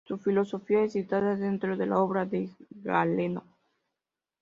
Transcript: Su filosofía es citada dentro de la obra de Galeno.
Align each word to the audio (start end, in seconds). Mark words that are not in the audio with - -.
Su 0.07 0.17
filosofía 0.17 0.81
es 0.81 0.93
citada 0.93 1.35
dentro 1.35 1.77
de 1.77 1.85
la 1.85 1.99
obra 1.99 2.25
de 2.25 2.49
Galeno. 2.71 3.43